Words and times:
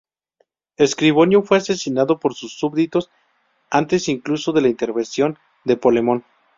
Escribonio 0.77 1.43
fue 1.43 1.59
asesinado 1.59 2.19
por 2.19 2.33
sus 2.33 2.53
súbditos 2.57 3.11
antes 3.69 4.09
incluso 4.09 4.51
de 4.51 4.61
la 4.61 4.67
intervención 4.69 5.37
de 5.63 5.77
Polemón. 5.77 6.25